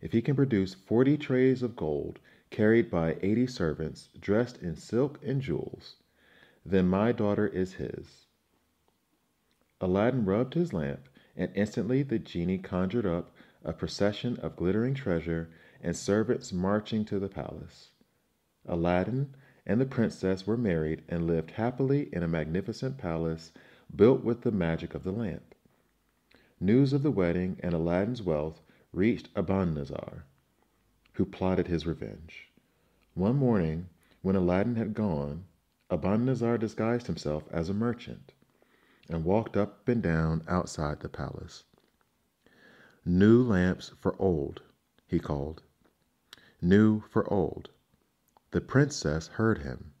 if 0.00 0.12
he 0.12 0.22
can 0.22 0.34
produce 0.34 0.72
forty 0.72 1.18
trays 1.18 1.62
of 1.62 1.76
gold 1.76 2.18
carried 2.48 2.90
by 2.90 3.18
eighty 3.20 3.46
servants 3.46 4.08
dressed 4.18 4.56
in 4.62 4.74
silk 4.74 5.20
and 5.22 5.42
jewels, 5.42 5.96
then 6.64 6.88
my 6.88 7.12
daughter 7.12 7.46
is 7.46 7.74
his. 7.74 8.26
Aladdin 9.82 10.24
rubbed 10.24 10.54
his 10.54 10.72
lamp 10.72 11.10
and 11.36 11.52
instantly 11.54 12.02
the 12.02 12.18
genie 12.18 12.56
conjured 12.56 13.04
up 13.04 13.30
a 13.62 13.74
procession 13.74 14.38
of 14.38 14.56
glittering 14.56 14.94
treasure 14.94 15.50
and 15.82 15.94
servants 15.94 16.54
marching 16.54 17.04
to 17.04 17.18
the 17.18 17.28
palace. 17.28 17.90
Aladdin 18.66 19.34
and 19.68 19.78
the 19.78 19.86
princess 19.86 20.46
were 20.46 20.56
married 20.56 21.02
and 21.08 21.26
lived 21.26 21.52
happily 21.52 22.08
in 22.10 22.22
a 22.22 22.28
magnificent 22.28 22.96
palace 22.96 23.52
built 23.94 24.24
with 24.24 24.40
the 24.40 24.50
magic 24.50 24.94
of 24.94 25.04
the 25.04 25.12
lamp. 25.12 25.54
News 26.58 26.94
of 26.94 27.02
the 27.02 27.10
wedding 27.10 27.60
and 27.62 27.74
Aladdin's 27.74 28.22
wealth 28.22 28.62
reached 28.92 29.32
Abanazar, 29.34 30.22
who 31.12 31.26
plotted 31.26 31.68
his 31.68 31.86
revenge. 31.86 32.50
One 33.14 33.36
morning, 33.36 33.90
when 34.22 34.36
Aladdin 34.36 34.76
had 34.76 34.94
gone, 34.94 35.44
Abanazar 35.90 36.58
disguised 36.58 37.06
himself 37.06 37.44
as 37.50 37.68
a 37.68 37.74
merchant 37.74 38.32
and 39.08 39.24
walked 39.24 39.56
up 39.56 39.86
and 39.86 40.02
down 40.02 40.42
outside 40.48 41.00
the 41.00 41.08
palace. 41.08 41.64
New 43.04 43.42
lamps 43.42 43.92
for 44.00 44.20
old, 44.20 44.62
he 45.06 45.18
called. 45.18 45.62
New 46.60 47.00
for 47.08 47.30
old. 47.32 47.70
The 48.50 48.60
princess 48.60 49.28
heard 49.28 49.58
him. 49.58 49.92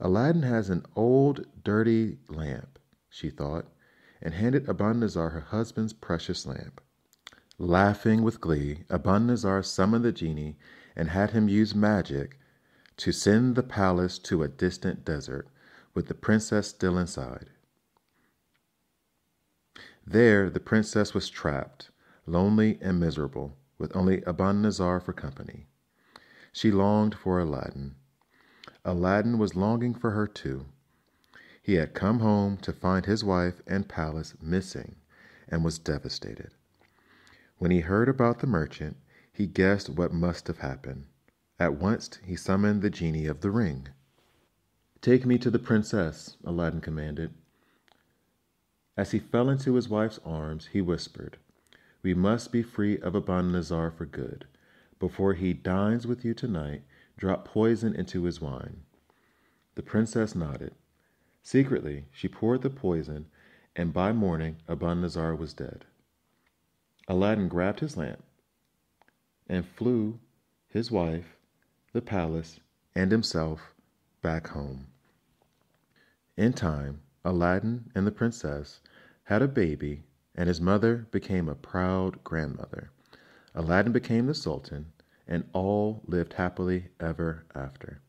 Aladdin 0.00 0.42
has 0.42 0.68
an 0.68 0.84
old, 0.96 1.46
dirty 1.62 2.18
lamp, 2.28 2.78
she 3.08 3.30
thought, 3.30 3.66
and 4.20 4.34
handed 4.34 4.66
Abanazar 4.66 5.30
her 5.30 5.40
husband's 5.40 5.92
precious 5.92 6.44
lamp. 6.44 6.80
Laughing 7.58 8.22
with 8.22 8.40
glee, 8.40 8.84
Abanazar 8.90 9.64
summoned 9.64 10.04
the 10.04 10.10
genie 10.10 10.58
and 10.96 11.10
had 11.10 11.30
him 11.30 11.48
use 11.48 11.74
magic 11.74 12.38
to 12.96 13.12
send 13.12 13.54
the 13.54 13.62
palace 13.62 14.18
to 14.18 14.42
a 14.42 14.48
distant 14.48 15.04
desert, 15.04 15.48
with 15.94 16.06
the 16.08 16.14
princess 16.14 16.68
still 16.68 16.98
inside. 16.98 17.50
There 20.04 20.50
the 20.50 20.60
princess 20.60 21.14
was 21.14 21.30
trapped, 21.30 21.90
lonely 22.26 22.78
and 22.80 22.98
miserable, 22.98 23.56
with 23.78 23.94
only 23.94 24.20
Abanazar 24.22 25.00
for 25.00 25.12
company. 25.12 25.68
She 26.52 26.70
longed 26.70 27.14
for 27.14 27.40
Aladdin. 27.40 27.94
Aladdin 28.84 29.38
was 29.38 29.56
longing 29.56 29.94
for 29.94 30.10
her 30.10 30.26
too. 30.26 30.66
He 31.62 31.74
had 31.74 31.94
come 31.94 32.18
home 32.20 32.56
to 32.58 32.72
find 32.72 33.06
his 33.06 33.24
wife 33.24 33.62
and 33.66 33.88
palace 33.88 34.34
missing 34.40 34.96
and 35.48 35.64
was 35.64 35.78
devastated. 35.78 36.50
When 37.58 37.70
he 37.70 37.80
heard 37.80 38.08
about 38.08 38.40
the 38.40 38.46
merchant, 38.46 38.96
he 39.32 39.46
guessed 39.46 39.88
what 39.88 40.12
must 40.12 40.46
have 40.48 40.58
happened. 40.58 41.06
At 41.58 41.74
once 41.74 42.18
he 42.24 42.36
summoned 42.36 42.82
the 42.82 42.90
genie 42.90 43.26
of 43.26 43.40
the 43.40 43.50
ring. 43.50 43.88
Take 45.00 45.24
me 45.24 45.38
to 45.38 45.50
the 45.50 45.58
princess, 45.58 46.36
Aladdin 46.44 46.80
commanded. 46.80 47.32
As 48.96 49.12
he 49.12 49.18
fell 49.18 49.48
into 49.48 49.74
his 49.74 49.88
wife's 49.88 50.20
arms, 50.24 50.68
he 50.72 50.82
whispered, 50.82 51.38
We 52.02 52.14
must 52.14 52.52
be 52.52 52.62
free 52.62 52.98
of 52.98 53.14
Abanazar 53.14 53.92
for 53.92 54.04
good. 54.04 54.46
Before 55.02 55.34
he 55.34 55.52
dines 55.52 56.06
with 56.06 56.24
you 56.24 56.32
tonight, 56.32 56.84
drop 57.16 57.44
poison 57.44 57.92
into 57.92 58.22
his 58.22 58.40
wine. 58.40 58.84
The 59.74 59.82
princess 59.82 60.36
nodded. 60.36 60.76
Secretly, 61.42 62.06
she 62.12 62.28
poured 62.28 62.62
the 62.62 62.70
poison, 62.70 63.26
and 63.74 63.92
by 63.92 64.12
morning 64.12 64.58
Abanazar 64.68 65.36
was 65.36 65.54
dead. 65.54 65.86
Aladdin 67.08 67.48
grabbed 67.48 67.80
his 67.80 67.96
lamp 67.96 68.22
and 69.48 69.66
flew 69.66 70.20
his 70.68 70.92
wife, 70.92 71.36
the 71.92 72.00
palace, 72.00 72.60
and 72.94 73.10
himself 73.10 73.74
back 74.22 74.46
home. 74.50 74.86
In 76.36 76.52
time, 76.52 77.00
Aladdin 77.24 77.90
and 77.96 78.06
the 78.06 78.12
princess 78.12 78.78
had 79.24 79.42
a 79.42 79.48
baby, 79.48 80.04
and 80.36 80.46
his 80.46 80.60
mother 80.60 81.08
became 81.10 81.48
a 81.48 81.56
proud 81.56 82.22
grandmother. 82.22 82.92
Aladdin 83.54 83.92
became 83.92 84.26
the 84.26 84.34
sultan, 84.34 84.92
and 85.26 85.48
all 85.52 86.02
lived 86.06 86.34
happily 86.34 86.88
ever 86.98 87.44
after. 87.54 88.00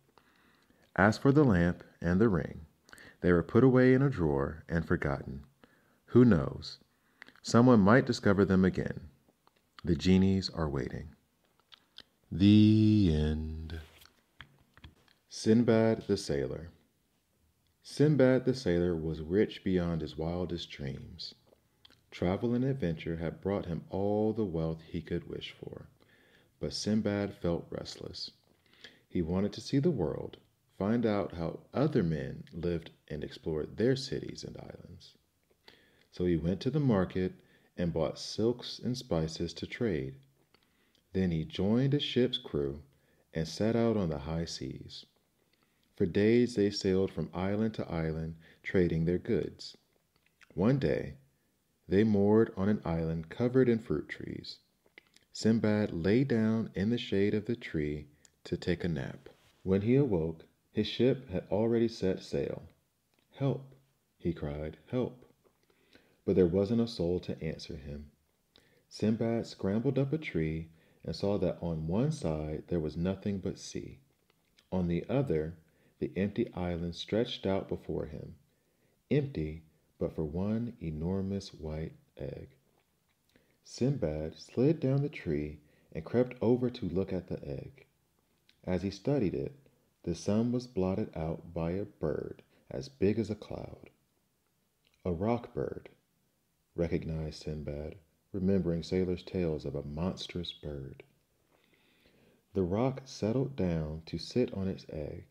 As 0.96 1.18
for 1.18 1.32
the 1.32 1.44
lamp 1.44 1.84
and 2.02 2.20
the 2.20 2.30
ring, 2.30 2.66
they 3.22 3.32
were 3.32 3.44
put 3.44 3.64
away 3.64 3.94
in 3.94 4.02
a 4.02 4.10
drawer 4.10 4.64
and 4.70 4.86
forgotten. 4.86 5.44
Who 6.08 6.24
knows? 6.24 6.80
Someone 7.42 7.80
might 7.80 8.06
discover 8.06 8.46
them 8.46 8.64
again. 8.64 9.10
The 9.84 9.96
genies 9.96 10.50
are 10.50 10.70
waiting. 10.70 11.16
The 12.32 13.12
end. 13.14 13.80
Sinbad 15.30 16.08
the 16.08 16.16
Sailor. 16.16 16.70
Sinbad 17.82 18.46
the 18.46 18.54
Sailor 18.54 18.96
was 18.96 19.22
rich 19.22 19.64
beyond 19.64 20.02
his 20.02 20.18
wildest 20.18 20.70
dreams. 20.70 21.36
Travel 22.14 22.54
and 22.54 22.64
adventure 22.64 23.16
had 23.16 23.42
brought 23.42 23.66
him 23.66 23.86
all 23.90 24.34
the 24.34 24.46
wealth 24.46 24.84
he 24.84 25.02
could 25.02 25.28
wish 25.28 25.50
for. 25.60 25.88
But 26.60 26.72
Sinbad 26.72 27.34
felt 27.34 27.66
restless. 27.72 28.30
He 29.10 29.24
wanted 29.24 29.52
to 29.54 29.62
see 29.62 29.80
the 29.80 29.90
world, 29.90 30.38
find 30.78 31.08
out 31.08 31.34
how 31.34 31.62
other 31.74 32.04
men 32.04 32.44
lived 32.54 32.92
and 33.08 33.24
explored 33.24 33.78
their 33.78 33.96
cities 33.96 34.44
and 34.44 34.56
islands. 34.58 35.16
So 36.12 36.26
he 36.26 36.38
went 36.38 36.62
to 36.62 36.70
the 36.70 36.80
market 36.80 37.34
and 37.78 37.92
bought 37.92 38.20
silks 38.20 38.78
and 38.78 38.96
spices 38.96 39.52
to 39.56 39.66
trade. 39.66 40.14
Then 41.14 41.32
he 41.32 41.46
joined 41.46 41.96
a 41.96 42.00
ship's 42.00 42.38
crew 42.38 42.84
and 43.34 43.48
set 43.48 43.76
out 43.76 43.98
on 43.98 44.10
the 44.10 44.20
high 44.20 44.46
seas. 44.46 45.08
For 45.96 46.06
days 46.06 46.54
they 46.54 46.70
sailed 46.70 47.12
from 47.12 47.32
island 47.34 47.74
to 47.74 47.92
island, 47.92 48.36
trading 48.62 49.06
their 49.06 49.18
goods. 49.18 49.76
One 50.54 50.78
day 50.78 51.16
they 51.88 52.04
moored 52.04 52.52
on 52.56 52.70
an 52.70 52.82
island 52.86 53.30
covered 53.30 53.68
in 53.68 53.80
fruit 53.80 54.08
trees. 54.08 54.60
Sinbad 55.32 55.92
lay 55.92 56.24
down 56.24 56.70
in 56.76 56.90
the 56.90 56.98
shade 56.98 57.34
of 57.34 57.46
the 57.46 57.56
tree 57.56 58.08
to 58.44 58.56
take 58.56 58.84
a 58.84 58.88
nap. 58.88 59.30
When 59.64 59.82
he 59.82 59.96
awoke, 59.96 60.46
his 60.72 60.88
ship 60.88 61.30
had 61.30 61.46
already 61.52 61.88
set 61.88 62.22
sail. 62.22 62.64
Help, 63.32 63.76
he 64.18 64.34
cried, 64.34 64.78
help. 64.88 65.26
But 66.26 66.36
there 66.36 66.48
wasn't 66.48 66.82
a 66.82 66.88
soul 66.88 67.20
to 67.22 67.44
answer 67.44 67.76
him. 67.76 68.12
Sinbad 68.90 69.48
scrambled 69.48 69.98
up 69.98 70.14
a 70.14 70.18
tree 70.18 70.70
and 71.04 71.16
saw 71.16 71.38
that 71.40 71.58
on 71.62 71.88
one 71.88 72.12
side 72.12 72.64
there 72.68 72.80
was 72.80 72.96
nothing 72.96 73.40
but 73.40 73.60
sea. 73.60 74.00
On 74.72 74.88
the 74.88 75.04
other, 75.10 75.56
the 76.00 76.12
empty 76.16 76.52
island 76.54 76.96
stretched 76.96 77.46
out 77.46 77.68
before 77.68 78.06
him, 78.06 78.36
empty 79.12 79.64
but 80.04 80.12
for 80.12 80.26
one 80.26 80.76
enormous 80.82 81.54
white 81.54 81.94
egg. 82.18 82.50
Sinbad 83.64 84.36
slid 84.36 84.82
down 84.82 85.02
the 85.02 85.08
tree 85.08 85.62
and 85.94 86.04
crept 86.04 86.36
over 86.42 86.70
to 86.70 86.90
look 86.90 87.14
at 87.14 87.28
the 87.28 87.42
egg. 87.48 87.86
As 88.66 88.82
he 88.82 88.90
studied 88.90 89.34
it, 89.34 89.56
the 90.04 90.14
sun 90.14 90.52
was 90.52 90.68
blotted 90.68 91.10
out 91.16 91.54
by 91.54 91.72
a 91.72 91.86
bird 91.86 92.44
as 92.70 92.90
big 92.90 93.18
as 93.18 93.30
a 93.30 93.36
cloud. 93.36 93.92
A 95.06 95.14
roc 95.14 95.54
bird, 95.54 95.88
recognized 96.76 97.42
Sinbad 97.44 97.96
remembering 98.34 98.84
sailors' 98.84 99.24
tales 99.24 99.64
of 99.64 99.74
a 99.74 99.84
monstrous 99.84 100.52
bird. 100.52 101.02
The 102.54 102.64
roc 102.64 103.04
settled 103.06 103.56
down 103.56 104.02
to 104.08 104.18
sit 104.18 104.54
on 104.54 104.68
its 104.68 104.86
egg, 104.90 105.24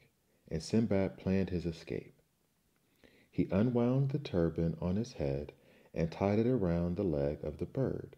and 0.48 0.62
Sinbad 0.62 1.18
planned 1.18 1.50
his 1.50 1.66
escape. 1.66 2.21
He 3.34 3.48
unwound 3.50 4.10
the 4.10 4.18
turban 4.18 4.76
on 4.78 4.96
his 4.96 5.14
head 5.14 5.54
and 5.94 6.12
tied 6.12 6.38
it 6.38 6.46
around 6.46 6.96
the 6.96 7.02
leg 7.02 7.42
of 7.42 7.56
the 7.56 7.64
bird. 7.64 8.14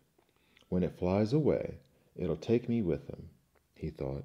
When 0.69 0.83
it 0.83 0.99
flies 0.99 1.33
away, 1.33 1.79
it'll 2.17 2.37
take 2.37 2.69
me 2.69 2.83
with 2.83 3.07
him, 3.07 3.31
he 3.77 3.91
thought. 3.91 4.25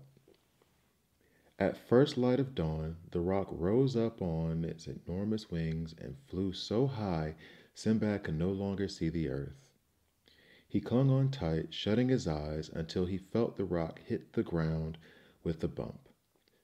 At 1.60 1.78
first 1.78 2.18
light 2.18 2.40
of 2.40 2.56
dawn, 2.56 2.98
the 3.12 3.20
roc 3.22 3.50
rose 3.52 3.96
up 3.96 4.20
on 4.20 4.66
its 4.66 4.88
enormous 4.88 5.52
wings 5.52 5.94
and 6.00 6.18
flew 6.26 6.54
so 6.54 6.88
high 6.88 7.36
Sinbad 7.76 8.24
could 8.24 8.40
no 8.40 8.50
longer 8.52 8.88
see 8.88 9.10
the 9.10 9.30
earth. 9.30 9.70
He 10.68 10.82
clung 10.82 11.12
on 11.12 11.30
tight, 11.30 11.72
shutting 11.72 12.10
his 12.10 12.26
eyes 12.28 12.68
until 12.68 13.06
he 13.06 13.20
felt 13.20 13.58
the 13.58 13.64
roc 13.64 14.00
hit 14.00 14.34
the 14.34 14.42
ground 14.42 14.98
with 15.44 15.64
a 15.64 15.68
bump. 15.68 16.10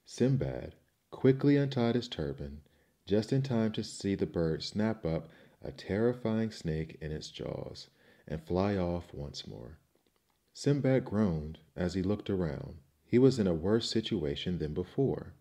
Sinbad 0.04 0.74
quickly 1.12 1.56
untied 1.56 1.94
his 1.94 2.08
turban, 2.08 2.62
just 3.06 3.32
in 3.32 3.42
time 3.42 3.72
to 3.72 3.84
see 3.84 4.14
the 4.14 4.26
bird 4.26 4.62
snap 4.62 5.06
up 5.06 5.30
a 5.62 5.70
terrifying 5.70 6.50
snake 6.50 6.98
in 7.00 7.12
its 7.12 7.28
jaws 7.28 7.88
and 8.26 8.42
fly 8.42 8.76
off 8.76 9.14
once 9.14 9.46
more. 9.46 9.78
Sinbad 10.52 11.04
groaned 11.04 11.58
as 11.76 11.94
he 11.94 12.02
looked 12.02 12.28
around. 12.28 12.78
He 13.04 13.18
was 13.18 13.38
in 13.38 13.46
a 13.46 13.54
worse 13.54 13.88
situation 13.88 14.58
than 14.58 14.74
before. 14.74 15.34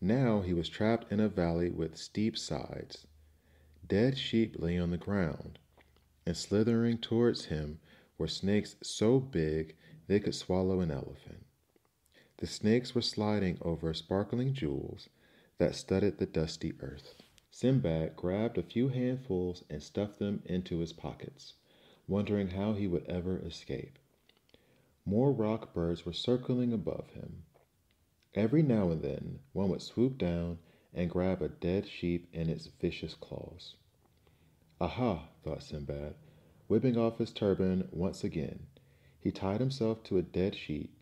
Now 0.00 0.40
he 0.40 0.54
was 0.54 0.68
trapped 0.68 1.12
in 1.12 1.20
a 1.20 1.28
valley 1.28 1.70
with 1.70 1.96
steep 1.96 2.38
sides. 2.38 3.06
Dead 3.86 4.16
sheep 4.16 4.56
lay 4.58 4.78
on 4.78 4.90
the 4.90 4.96
ground 4.96 5.58
and 6.24 6.36
slithering 6.36 6.98
towards 6.98 7.46
him 7.46 7.80
were 8.16 8.28
snakes 8.28 8.76
so 8.82 9.18
big 9.20 9.74
they 10.06 10.20
could 10.20 10.34
swallow 10.34 10.80
an 10.80 10.90
elephant. 10.90 11.44
The 12.38 12.46
snakes 12.46 12.94
were 12.94 13.02
sliding 13.02 13.58
over 13.62 13.92
sparkling 13.94 14.54
jewels 14.54 15.08
that 15.58 15.74
studded 15.74 16.18
the 16.18 16.26
dusty 16.26 16.72
earth. 16.80 17.14
Sinbad 17.50 18.16
grabbed 18.16 18.58
a 18.58 18.62
few 18.62 18.88
handfuls 18.88 19.64
and 19.68 19.82
stuffed 19.82 20.18
them 20.18 20.42
into 20.46 20.78
his 20.78 20.92
pockets. 20.92 21.54
wondering 22.08 22.48
how 22.48 22.74
he 22.74 22.86
would 22.86 23.04
ever 23.06 23.38
escape. 23.38 23.98
More 25.04 25.32
roc 25.32 25.72
birds 25.74 26.04
were 26.04 26.12
circling 26.12 26.72
above 26.72 27.10
him. 27.10 27.44
Every 28.34 28.62
now 28.62 28.90
and 28.90 29.02
then, 29.02 29.40
one 29.52 29.68
would 29.70 29.82
swoop 29.82 30.18
down 30.18 30.58
and 30.94 31.10
grab 31.10 31.42
a 31.42 31.48
dead 31.48 31.86
sheep 31.86 32.28
in 32.32 32.48
its 32.48 32.66
vicious 32.66 33.14
claws. 33.14 33.76
Aha, 34.80 35.28
thought 35.44 35.62
Sinbad, 35.62 36.14
whipping 36.68 36.96
off 36.96 37.18
his 37.18 37.32
turban 37.32 37.88
once 37.92 38.24
again. 38.24 38.66
He 39.20 39.30
tied 39.30 39.60
himself 39.60 40.02
to 40.04 40.18
a 40.18 40.22
dead 40.22 40.54
sheep 40.54 40.96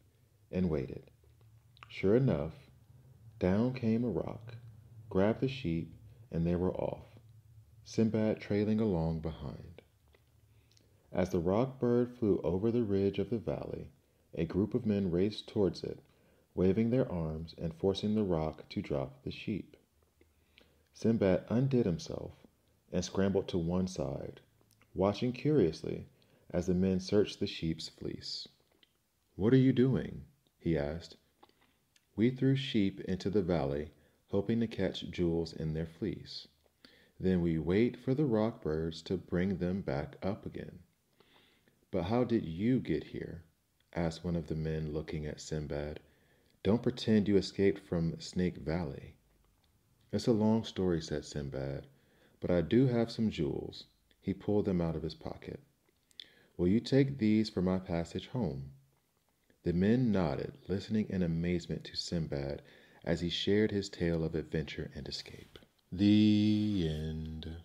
and 0.52 0.68
waited. 0.68 1.10
Sure 1.88 2.16
enough, 2.16 2.69
down 3.40 3.72
came 3.72 4.04
a 4.04 4.08
roc, 4.08 4.54
grabbed 5.08 5.40
the 5.40 5.48
sheep, 5.48 5.96
and 6.30 6.46
they 6.46 6.54
were 6.54 6.74
off, 6.74 7.18
Sinbad 7.84 8.38
trailing 8.38 8.80
along 8.80 9.20
behind. 9.20 9.80
As 11.10 11.30
the 11.30 11.40
roc 11.40 11.80
bird 11.80 12.12
flew 12.12 12.38
over 12.44 12.70
the 12.70 12.84
ridge 12.84 13.18
of 13.18 13.30
the 13.30 13.38
valley, 13.38 13.90
a 14.34 14.44
group 14.44 14.74
of 14.74 14.84
men 14.84 15.10
raced 15.10 15.48
towards 15.48 15.82
it, 15.82 16.00
waving 16.54 16.90
their 16.90 17.10
arms 17.10 17.54
and 17.56 17.74
forcing 17.74 18.14
the 18.14 18.22
roc 18.22 18.68
to 18.68 18.82
drop 18.82 19.22
the 19.22 19.30
sheep. 19.30 19.74
Sinbad 20.92 21.46
undid 21.48 21.86
himself 21.86 22.46
and 22.92 23.02
scrambled 23.02 23.48
to 23.48 23.58
one 23.58 23.86
side, 23.88 24.40
watching 24.94 25.32
curiously 25.32 26.06
as 26.50 26.66
the 26.66 26.74
men 26.74 27.00
searched 27.00 27.40
the 27.40 27.46
sheep's 27.46 27.88
fleece. 27.88 28.46
What 29.34 29.54
are 29.54 29.56
you 29.56 29.72
doing? 29.72 30.26
he 30.58 30.76
asked. 30.76 31.16
We 32.20 32.28
threw 32.28 32.54
sheep 32.54 33.00
into 33.08 33.30
the 33.30 33.40
valley, 33.40 33.92
hoping 34.26 34.60
to 34.60 34.66
catch 34.66 35.10
jewels 35.10 35.54
in 35.54 35.72
their 35.72 35.86
fleece. 35.86 36.48
Then 37.18 37.40
we 37.40 37.58
wait 37.58 37.96
for 37.96 38.12
the 38.12 38.26
roc 38.26 38.60
birds 38.60 39.00
to 39.04 39.16
bring 39.16 39.56
them 39.56 39.80
back 39.80 40.18
up 40.22 40.44
again. 40.44 40.80
But 41.90 42.02
how 42.02 42.24
did 42.24 42.44
you 42.44 42.78
get 42.78 43.04
here? 43.04 43.44
asked 43.94 44.22
one 44.22 44.36
of 44.36 44.48
the 44.48 44.54
men, 44.54 44.92
looking 44.92 45.24
at 45.24 45.40
Sinbad. 45.40 45.98
Don't 46.62 46.82
pretend 46.82 47.26
you 47.26 47.38
escaped 47.38 47.78
from 47.78 48.20
Snake 48.20 48.58
Valley. 48.58 49.14
It's 50.12 50.26
a 50.26 50.32
long 50.32 50.62
story, 50.64 51.00
said 51.00 51.24
Sinbad, 51.24 51.86
but 52.38 52.50
I 52.50 52.60
do 52.60 52.88
have 52.88 53.10
some 53.10 53.30
jewels. 53.30 53.86
He 54.20 54.34
pulled 54.34 54.66
them 54.66 54.82
out 54.82 54.94
of 54.94 55.04
his 55.04 55.14
pocket. 55.14 55.60
Will 56.58 56.68
you 56.68 56.80
take 56.80 57.16
these 57.16 57.48
for 57.48 57.62
my 57.62 57.78
passage 57.78 58.26
home? 58.26 58.72
The 59.62 59.72
men 59.72 60.10
nodded, 60.10 60.54
listening 60.68 61.08
in 61.10 61.22
amazement 61.22 61.84
to 61.84 61.96
Sinbad 61.96 62.62
as 63.04 63.20
he 63.20 63.28
shared 63.28 63.70
his 63.70 63.88
tale 63.88 64.24
of 64.24 64.34
adventure 64.34 64.90
and 64.94 65.06
escape. 65.06 65.58
The 65.92 66.86
end. 66.88 67.56